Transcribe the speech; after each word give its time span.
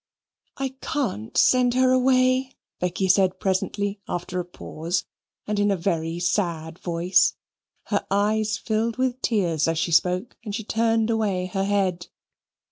"I 0.57 0.69
can't 0.81 1.37
send 1.37 1.75
her 1.75 1.91
away," 1.91 2.55
Becky 2.79 3.07
said 3.07 3.39
presently, 3.39 3.99
after 4.07 4.39
a 4.39 4.45
pause, 4.45 5.05
and 5.45 5.59
in 5.59 5.69
a 5.69 5.77
very 5.77 6.17
sad 6.19 6.79
voice. 6.79 7.35
Her 7.83 8.07
eyes 8.09 8.57
filled 8.57 8.97
with 8.97 9.21
tears 9.21 9.67
as 9.67 9.77
she 9.77 9.91
spoke, 9.91 10.35
and 10.43 10.55
she 10.55 10.63
turned 10.63 11.11
away 11.11 11.45
her 11.53 11.65
head. 11.65 12.07